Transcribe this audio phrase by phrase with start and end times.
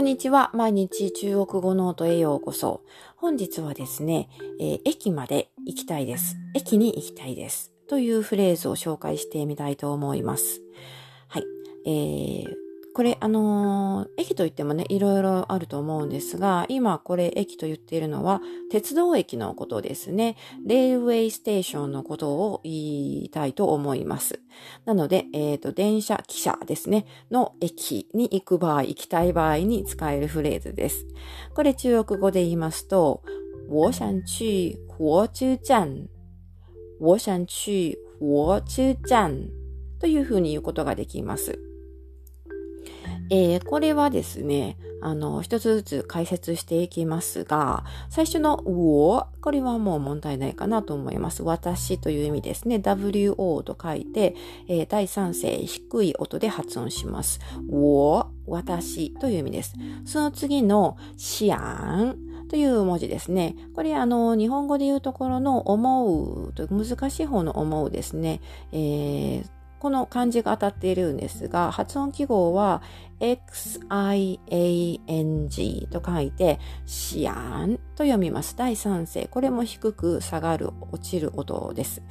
[0.00, 0.50] こんにちは。
[0.54, 2.80] 毎日中国語ノートへようこそ。
[3.16, 6.36] 本日はですね、えー、駅まで行きたいです。
[6.54, 7.70] 駅に行きたいです。
[7.86, 10.62] というフレーズを紹介してみたいと思います。
[11.28, 11.44] はい。
[11.84, 12.46] えー、
[12.92, 18.40] これ、あのー、駅といってもね、いろいろあると思うんですが、今これ駅と言っているのは、
[18.70, 20.36] 鉄道駅のことですね。
[20.66, 22.72] railway station のことを言
[23.24, 24.40] いたいと思います。
[24.84, 31.06] なので、えっ、ー、と、電車、汽車ですね、の駅に行く場合、行きたい場合に使えるフレーズです。
[31.54, 33.22] これ中国語で言いますと、
[33.68, 36.08] 我想去火車站。
[36.98, 39.48] 我想去火車站。
[40.00, 41.69] というふうに言うことができます。
[43.30, 51.42] えー、これはですね、あの、一つずつ解説していきますが、最初の我、これはもう問題ないかなと思います。
[51.42, 52.76] 私という意味ですね。
[52.78, 54.34] wo と書いて、
[54.68, 57.40] えー、第三声低い音で発音します。
[57.70, 59.74] 我、私という意味です。
[60.04, 62.16] その次のシアン
[62.48, 63.54] という文字ですね。
[63.76, 68.40] これあの、日本語で言うところの思うと難しい方の思うですね。
[68.72, 72.82] えーこの漢字が当たっているんですが、発音記号は
[73.18, 74.38] xiang
[75.88, 78.54] と書いて、シアンと読みます。
[78.56, 79.26] 第三声。
[79.26, 82.02] これも低く下がる、落ちる音です。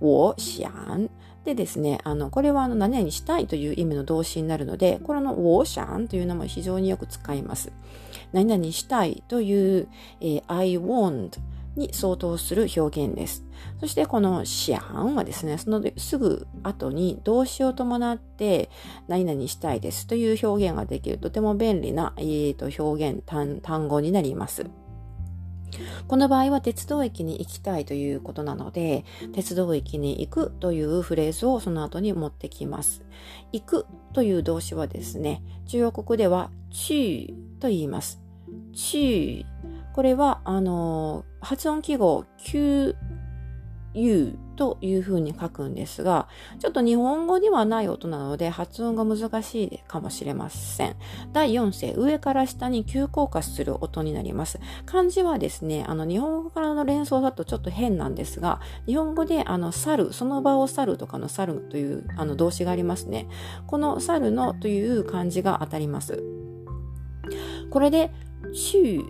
[0.00, 1.10] を、シアン。
[1.44, 7.72] でですね、あの、これはあの、何々したいという意味の動詞になるので、これのウォーシャンというのも非常によく使います。
[8.32, 9.88] 何々したいという、
[10.20, 11.38] えー、I want
[11.78, 13.44] に相当する表現です。
[13.80, 18.70] そしてこのシアンはですね、そのすぐ後に動詞を伴って
[19.06, 24.66] 何々したいですという表現ができるとても便利な、えー、と表現単、単語になります。
[26.06, 33.02] この場合は鉄道駅に行きたいということなので、鉄道駅に行くというフレーズをその後に持ってきます。
[33.52, 38.20] 行くという動詞はですね、中国では去と言います。
[38.72, 39.44] 去
[39.94, 42.94] これは、あの、発音記号 Q、
[43.94, 46.28] U というふうに書くんですが、
[46.58, 50.96] ちょっと日本語にはない音なので発音が難しいかもしれません。
[51.32, 54.58] 第4声、上から下に急降下する音になります。
[54.84, 63.28] 漢字はですね、あの日本語からの連想だとちょっと変なんですが、日本語であの去る、その場を去るとかの去るというあの動詞がありますね。
[63.68, 66.22] この去るのという漢字が当たります。
[67.70, 68.10] これで、
[68.52, 69.04] 中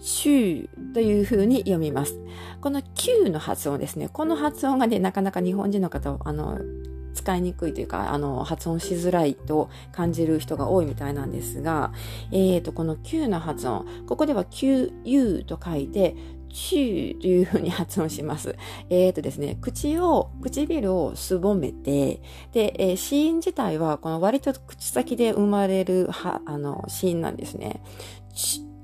[0.00, 2.18] 週というふうに読みます。
[2.60, 4.08] この Q の発音ですね。
[4.08, 6.58] この発音がね、なかなか日本人の方、あの、
[7.14, 11.92] 使いにくいというか、あの、発音しづらいと感じる人が多いみたいなんですが、
[12.32, 16.16] えっ、ー、と、この Q の発音、ここでは QU と書いて、
[16.52, 18.56] チューというふうに発音します。
[18.88, 22.22] えっ、ー、とですね、口を、唇をすぼめて、
[22.52, 27.82] で、えー、子音自体は、この割と口先で生まれる、は、あの、子音なんですね。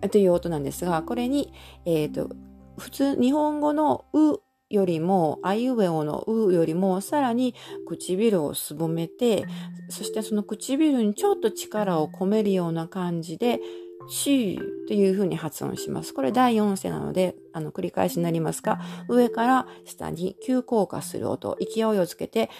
[0.09, 1.53] という音なんですが、これに、
[1.85, 2.35] えっ、ー、と、
[2.79, 7.55] 普通、日本語のうよりも、あいうえおのうよりも、さらに
[7.87, 9.47] 唇をすぼめて、
[9.89, 13.61] そしてその唇にちょっと力を込めるような感じで、
[14.09, 16.15] チーというふうに発音します。
[16.15, 22.51] これ第4声なので、あの、繰り返しになりますが、上から下に急降下する音、勢いをつけて、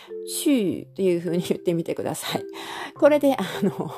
[0.43, 2.45] チーというふうに言ってみてください。
[2.99, 3.91] これで、あの、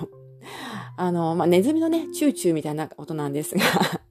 [0.98, 3.62] あの、まあ、ネズミのね、チューチューみたいな音なんですが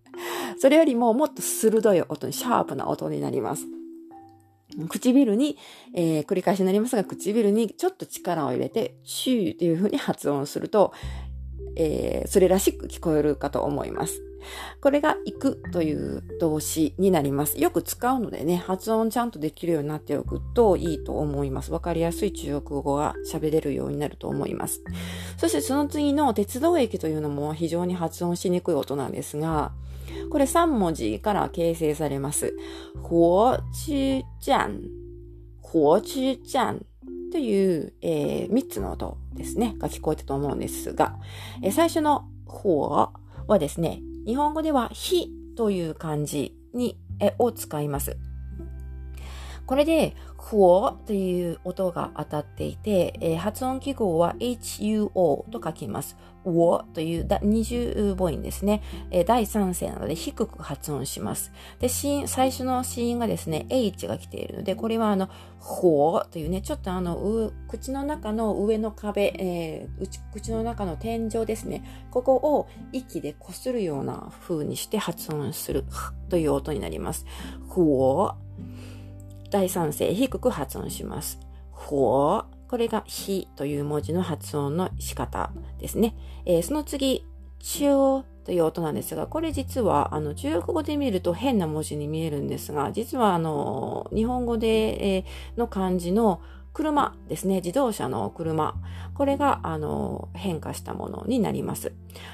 [0.58, 3.68] それよりももっと鋭い音に、シャープな音になります。
[4.90, 5.58] 唇に、
[5.94, 10.94] えー、繰り返しになりますが、唇にちょっと力を入れて、チューっていう風に発音すると、
[11.76, 14.27] えー、それらしく聞こえるかと思います。
[14.82, 17.60] これが行くという動詞になります。
[17.60, 21.72] よく使うのでね、発音ちゃんとできるようになっておくといいと思います。
[21.72, 24.84] わかりやすい中国語が喋れるようになると思います。
[25.38, 29.72] そしてその次の鉄道駅というのも非常に発音しにくい音なんですが、
[30.30, 32.54] これ3文字から形成されます。
[33.04, 34.82] 火車站、
[35.62, 36.86] 火車站
[37.32, 41.18] という、えー、3つの音ですね、が聞こえたと思うんですが、
[41.62, 43.12] えー、最初の火
[43.48, 48.18] はですね、日本語では日という漢字に、え、を使います。
[49.68, 55.10] これで、ふおという音が当たっていて、えー、発音記号は HUO
[55.50, 56.16] と書きます。
[56.46, 58.82] うおという二重母音ですね。
[59.12, 61.52] えー、第三声なので低く発音します。
[61.80, 65.28] で、最初の子音がですね、H が来ているので、これはあの、
[65.60, 71.84] ほおというね、ちょっとあの、口の中の上の壁、えー、口の中の天井ですね。
[72.10, 75.84] ここを息で擦るような風にして発音する
[76.30, 77.26] という音になります。
[77.68, 78.47] ほお
[79.50, 81.40] 第三声低く発音します。
[81.72, 82.44] ほ。
[82.68, 86.16] これがひという文字の発音の仕方ですね。
[86.46, 87.26] えー、その次、
[87.60, 96.42] チューという音なんですが、これ実は、あの、中国語で見ると変な文字に見えるんですが、実は、あの、日本語で、えー、の漢字の
[96.74, 97.56] 車ですね。
[97.56, 98.76] 自動車の車。
[99.16, 101.94] これが、あの、変化したものになります。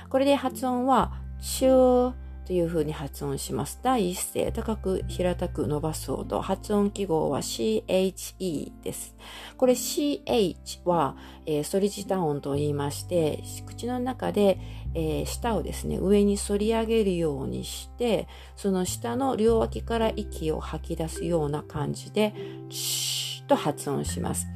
[0.09, 2.13] これで発音は、チュー
[2.45, 3.80] という風に発音します。
[3.81, 6.42] 第一声、高く平たく伸ばす音。
[6.42, 9.16] 発音記号は CHE です。
[9.57, 14.60] これ CH は、えー、ソリジタ音と言いまして、口の中で、
[14.94, 22.34] えー、舌をですね、上に反り上げるようにして、その下の両脇から息を吐き出すような感じで、
[22.69, 24.48] シュッと発音します。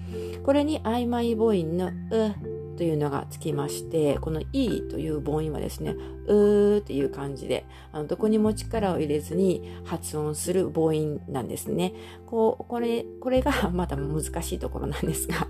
[0.44, 5.96] これに曖昧母音のうというのがつきまして、この E という母音はですね、
[6.28, 11.94] うーっていう感じで、あのどこにも力を入れずに発音する母音なんですね。
[12.28, 15.48] こう、これ、これが また難しいところなんですが。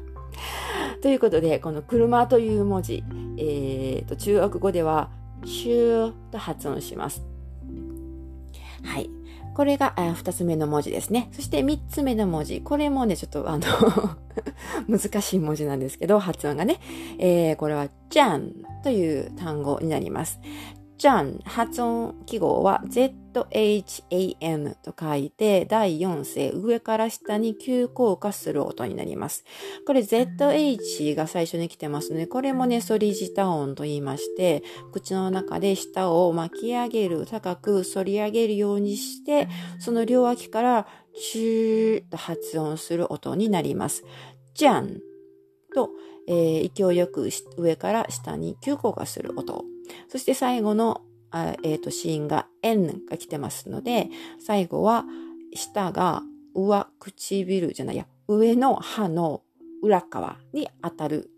[1.01, 3.03] ということで、この車という文字、
[3.37, 5.11] えー、と中国語では、
[5.45, 7.23] シューと発音します。
[8.83, 9.09] はい。
[9.55, 11.29] これが二つ目の文字ですね。
[11.31, 12.61] そして三つ目の文字。
[12.61, 13.65] これもね、ちょっとあの
[14.87, 16.79] 難しい文字なんですけど、発音がね。
[17.17, 18.51] えー、これは、じゃん
[18.83, 20.39] という単語になります。
[20.97, 22.83] じゃん、発音記号は
[23.43, 29.43] ZHAN と書いて、第4声、上から下に急降下する音になります。
[29.85, 32.27] これ ZH が最初に来てますね。
[32.27, 39.47] これもね、ソリジタ音と言いまして、口の中で舌を巻き上げる、高く反り上げるようにして、
[39.79, 40.87] その両脇から
[41.31, 44.03] チューと発音する音になります。
[44.53, 44.99] じゃん
[45.75, 45.91] と、
[46.27, 49.63] えー、勢いよく上から下に急降下する音。
[50.09, 51.01] そして最後の、
[51.31, 54.09] あえっ、ー、と、シーンが N が来てますので、
[54.39, 55.05] 最後は
[55.53, 56.21] 下が
[56.53, 59.43] 上唇じゃないや、上の歯の
[59.81, 61.29] 裏側に当たる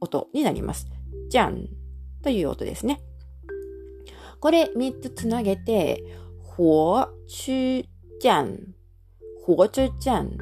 [0.00, 0.86] 音になります。
[1.28, 1.68] じゃん
[2.22, 3.00] という音ですね。
[4.40, 6.02] これ3つつなげて、
[6.56, 7.84] 火中
[8.20, 8.74] 站、
[9.44, 10.36] 火中站、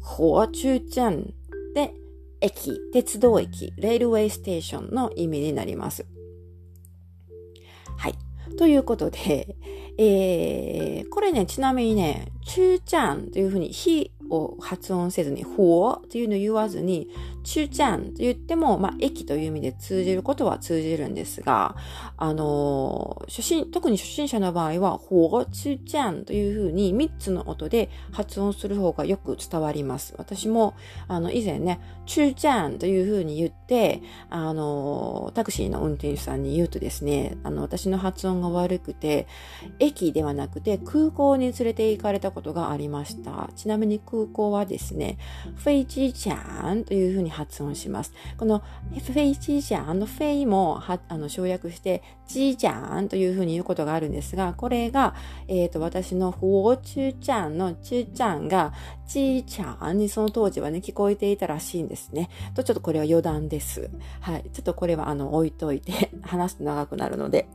[0.00, 1.34] 火中站
[1.74, 1.94] で、
[2.40, 6.06] 駅、鉄道駅、レールウェイステーションの意味になります。
[8.00, 8.14] はい。
[8.56, 9.54] ということで、
[9.98, 17.08] えー、これね、ちなみにね、ちゅーちゃんというふうに、ひを発音せずに、ほうというのを言わずに、
[17.42, 21.76] 中ちゃんと言っても、まあ、駅という意味で通じることは通じるんですが、
[22.16, 30.14] あのー、初心、特に初心者の場合は、ほう、中ちゃんというふうに3つの音で発音する方がよく伝わります。
[30.18, 30.74] 私も、
[31.08, 39.26] あの、以前ね、中ちゃんというふうに言って、あのー、タクシーの運転手さんに言うとですね、あの、私の発音が悪くて、
[39.78, 43.50] 駅ではなくて空港に連れて行かれたことがありました。
[43.56, 45.18] ちなみに空空港はですね、
[45.56, 48.12] フェイチーちゃんというふうに発音します。
[48.36, 55.14] このフェイチーちゃんのフェイもはあの省略して、ジーちゃんというふうに言うことがあるんですが、これが、
[55.48, 58.72] えっ、ー、と、私のフォーチューちゃんのチューちゃんが、
[59.06, 62.28] ジーちゃんにその当時はね、聞こえていたらしいんですね。
[62.54, 63.90] と、ちょっとこれは余談です。
[64.20, 64.44] はい。
[64.52, 67.48] ちょっとこれはあの、置いといて、 話すと長くなるので。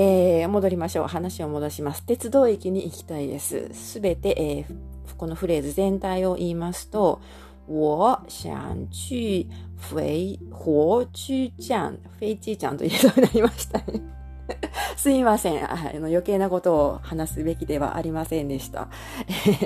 [0.00, 1.06] えー、戻りましょう。
[1.08, 2.04] 話を戻します。
[2.04, 3.68] 鉄道駅に行きたいです。
[3.72, 4.74] すべて、えー、
[5.18, 7.20] このフレーズ全体を言いますと、
[7.68, 11.98] 我想去飞火車站。
[12.18, 14.00] 飛機站と言えそうになりましたね。
[14.96, 16.06] すいませんあの。
[16.06, 18.88] 余計なことを話すべきではありませんでした。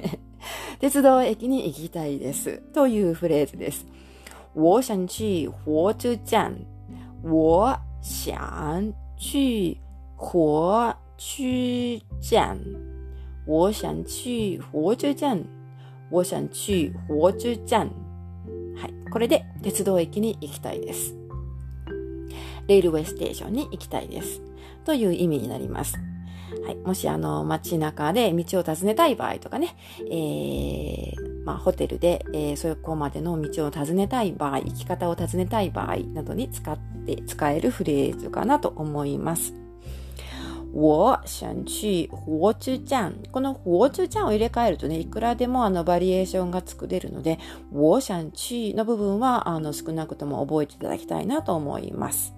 [0.80, 2.58] 鉄道駅に行きたいです。
[2.72, 3.86] というフレーズです。
[4.54, 6.56] 我想去火車站。
[7.22, 9.78] 我想去
[10.16, 12.91] 火車站。
[13.46, 15.44] 我想去火車站。
[16.10, 17.90] 我想去火車站。
[18.76, 19.10] はい。
[19.10, 21.16] これで鉄道駅に行きたいです。
[22.68, 24.40] レールウェイステーションに行きたいです。
[24.84, 25.98] という意味になります。
[26.64, 26.76] はい。
[26.76, 29.74] もしあの街中で道を尋ねたい場合とかね、
[30.08, 39.61] えー、まあホテルで、えー、そこまでの道を尋ねたい場合、生き方を尋ねたい場合などに使って、使えるフレーズかなと思います。
[40.72, 43.14] 我想去火車站。
[43.30, 47.38] この火車站を入れ替えるとね、いくらでもあのバリエーションが作れるので、
[47.72, 52.34] 我想去の部分はあの少なくとも覚えていただきたいなと思います。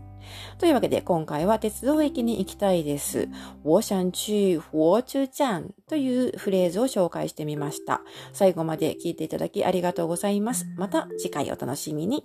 [0.58, 3.28] というわけで今回は鉄道駅に行きたいです。
[3.62, 8.02] 我想去火車站というフレーズを紹介してみました。
[8.32, 10.66] 最後まで聞いていただきありがとうございます。
[10.76, 12.24] また次回お楽しみに。